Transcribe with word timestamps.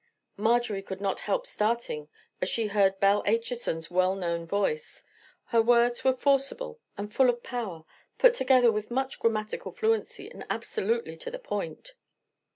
Marjorie 0.35 0.81
could 0.81 0.99
not 0.99 1.19
help 1.29 1.45
starting 1.45 2.09
as 2.41 2.49
she 2.49 2.65
heard 2.69 2.99
Belle 2.99 3.21
Acheson's 3.23 3.91
well 3.91 4.15
known 4.15 4.47
voice. 4.47 5.03
Her 5.49 5.61
words 5.61 6.03
were 6.03 6.15
forcible 6.17 6.79
and 6.97 7.13
full 7.13 7.29
of 7.29 7.43
power, 7.43 7.85
put 8.17 8.33
together 8.33 8.71
with 8.71 8.89
much 8.89 9.19
grammatical 9.19 9.69
fluency, 9.71 10.27
and 10.27 10.43
absolutely 10.49 11.15
to 11.17 11.29
the 11.29 11.37
point. 11.37 11.93